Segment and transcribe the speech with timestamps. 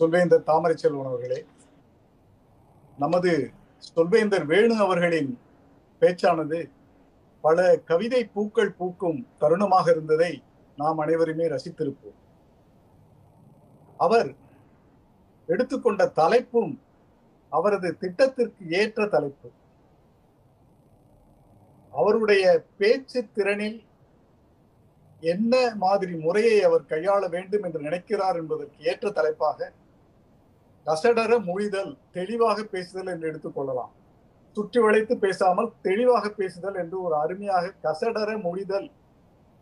[0.00, 1.44] சொல்வேந்தர் தாமரை செல்வன் அவர்களே
[2.98, 3.32] நமது
[3.96, 5.30] சொல்வேந்தர் வேணு அவர்களின்
[6.00, 6.58] பேச்சானது
[7.40, 10.42] பல கவிதை பூக்கள் பூக்கும் தருணமாக இருந்ததை
[10.76, 12.18] நாம் அனைவருமே ரசித்திருப்போம்.
[13.96, 14.30] அவர்
[15.46, 16.72] எடுத்துக்கொண்ட தலைப்பும்
[17.48, 19.48] அவரது திட்டத்திற்கு ஏற்ற தலைப்பு.
[21.94, 22.44] அவருடைய
[22.78, 23.78] பேச்சு திறனில்
[25.20, 29.72] என்ன மாதிரி முறையை அவர் கையாள வேண்டும் என்று நினைக்கிறார் என்பதற்கு ஏற்ற தலைப்பாக
[30.86, 33.92] கசடர மொழிதல் தெளிவாக பேசுதல் என்று எடுத்துக்கொள்ளலாம்
[34.56, 38.88] சுற்றி வளைத்து பேசாமல் தெளிவாக பேசுதல் என்று ஒரு அருமையாக கசடர மொழிதல்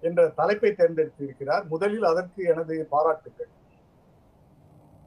[0.02, 1.64] என்ற தலைப்பை தேர்ந்தெடுத்திருக்கிறார்.
[1.68, 3.50] முதலில் அதற்கு எனது பாராட்டுகள்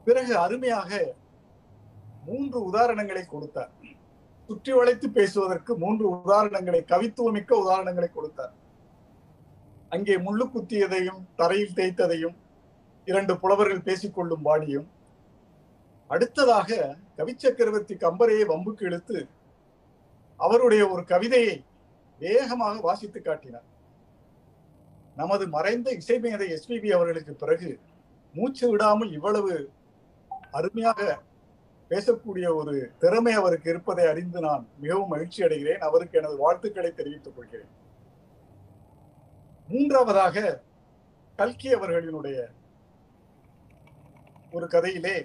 [0.07, 0.91] பிறகு அருமையாக
[2.25, 3.71] மூன்று உதாரணங்களை கொடுத்தார்.
[4.49, 8.53] சுற்றி வளைத்து பேசுவதற்கு மூன்று உதாரணங்களை கவித்துவமிக்க உதாரணங்களை கொடுத்தார்.
[9.89, 12.35] அங்கே முள்ளு குத்தியதையும் தரையில் தேய்த்ததையும்
[13.07, 14.87] இரண்டு புலவர்கள் பேசிக்கொள்ளும் பாடியும்
[16.13, 16.69] அடுத்ததாக
[17.17, 19.19] கவிச்சக்கரவர்த்தி கம்பரையை வம்புக்கு இழுத்து
[20.45, 21.55] அவருடைய ஒரு கவிதையை
[22.19, 23.67] வேகமாக வாசித்து காட்டினார்.
[25.15, 27.69] நமது மறைந்த இசைமேதை எஸ்பிபி அவர்களுக்கு பிறகு
[28.33, 29.53] மூச்சு விடாமல் இவ்வளவு
[30.51, 31.19] அருமையாக
[31.89, 35.83] பேசக்கூடிய ஒரு திறமை அவருக்கு இருப்பதை அறிந்து நான் மிகவும் மகிழ்ச்சி அடைகிறேன்.
[35.87, 37.71] அவருக்கு எனது வாழ்த்துக்களை தெரிவித்துக் கொள்கிறேன்.
[39.67, 40.61] மூன்றாவதாக
[41.35, 42.39] கல்கி அவர்களினுடைய
[44.51, 45.15] ஒரு கதையிலே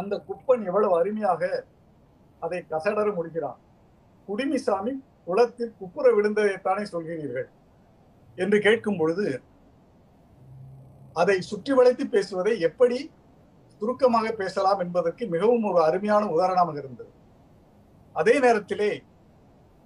[0.00, 1.42] அந்த குப்பன் எவ்வளவு அருமையாக
[2.44, 3.58] அதை கசடர முடிகிறான்.
[4.28, 4.92] குடிமிசாமி
[5.26, 7.48] குளத்தில் குப்புற விழுந்ததைத்தானே சொல்கிறீர்கள்?
[8.42, 9.26] என்று கேட்கும் பொழுது
[11.22, 12.98] அதை சுற்றி வளைத்து பேசுவதை எப்படி
[13.80, 17.12] சுருக்கமாக பேசலாம் என்பதற்கு மிகவும் ஒரு அருமையான உதாரணமாக இருந்தது.
[18.20, 18.90] அதே நேரத்திலே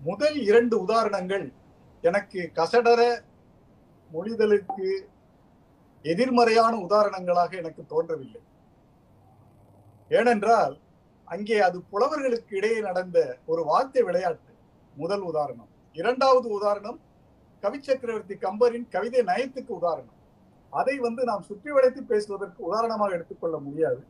[0.01, 1.47] முதல் இரண்டு உதாரணங்கள்
[2.05, 3.01] எனக்கு கசடர
[4.11, 4.89] மொழிதலுக்கு
[6.05, 8.43] எதிர்மறையான உதாரணங்களாக எனக்கு தோன்றவில்லை.
[10.11, 10.75] ஏனென்றால்
[11.29, 13.19] அங்கே அது புலவர்களுக்கு இடையே நடந்த
[13.53, 14.53] ஒரு வார்த்தை விளையாட்டு
[14.95, 15.71] முதல் உதாரணம்.
[15.97, 16.99] இரண்டாவது உதாரணம்
[17.63, 20.17] கவிச்சக்கரவர்த்தி கம்பரின் கவிதை நயத்துக்கு உதாரணம்.
[20.73, 24.01] அதை வந்து நாம் சுற்றி வளைத்து பேசுவதற்கு உதாரணமாக எடுத்துக்கொள்ள முடியாது.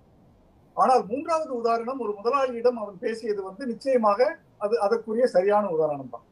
[0.77, 4.21] ஆனால் மூன்றாவது உதாரணம் ஒரு முதலாளியிடம் அவன் பேசியது வந்து நிச்சயமாக
[4.65, 6.27] அது அதற்குரிய சரியான உதாரணம் தான்.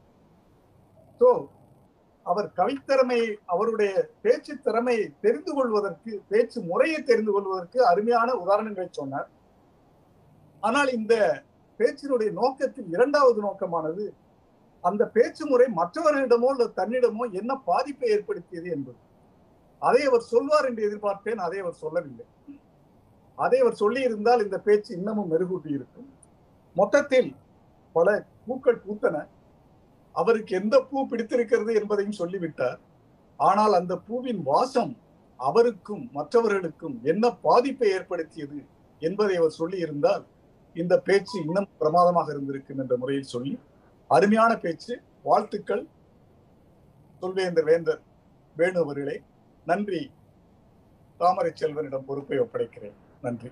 [1.21, 1.29] ஸோ
[2.27, 3.21] அவர் கவித்திறமை
[3.55, 3.93] அவருடைய
[4.25, 9.29] பேச்சு திறமையை தெரிந்து கொள்வதற்கு பேச்சு முறையை தெரிந்து கொள்வதற்கு அருமையான உதாரணங்களை சொன்னார்.
[10.63, 11.15] ஆனால் இந்த
[11.81, 14.05] பேச்சினுடைய நோக்கத்தில் இரண்டாவது நோக்கமானது
[14.85, 18.99] அந்த பேச்சு முறை மற்றவர்களிடமோ அல்லது தன்னிடமோ என்ன பாதிப்பை ஏற்படுத்தியது என்பது.
[19.83, 22.27] அதை அவர் சொல்வார் என்று எதிர்பார்த்தேன் அதை அவர் சொல்லவில்லை.
[23.39, 26.09] அதை அவர் சொல்லி இருந்தால் இந்த பேச்சு இன்னமும் மெருகூட்டி இருக்கும்.
[26.77, 27.31] மொத்தத்தில்
[27.97, 28.15] பல
[28.47, 29.17] பூக்கள் பூத்தன.
[30.15, 32.79] அவருக்கு எந்த பூ பிடித்திருக்கிறது என்பதையும் சொல்லிவிட்டார்.
[33.41, 34.95] ஆனால் அந்த பூவின் வாசம்
[35.41, 38.59] அவருக்கும் மற்றவர்களுக்கும் என்ன பாதிப்பை ஏற்படுத்தியது
[39.03, 40.25] என்பதை அவர் சொல்லி இருந்தால்
[40.77, 43.53] இந்த பேச்சு இன்னும் பிரமாதமாக இருந்திருக்கும் என்ற முறையில் சொல்லி
[44.09, 45.85] அருமையான பேச்சு வாழ்த்துக்கள்.
[47.21, 48.03] சொல்வேந்தர் வேந்தர்
[48.57, 49.17] வேணு அவர்களே
[49.67, 50.03] நன்றி.
[51.19, 52.97] தாமரை செல்வனிடம் பொறுப்பை ஒப்படைக்கிறேன்.
[53.23, 53.51] நன்றி.